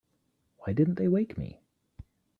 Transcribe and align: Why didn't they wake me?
Why 0.57 0.73
didn't 0.73 0.95
they 0.95 1.07
wake 1.07 1.37
me? 1.37 1.61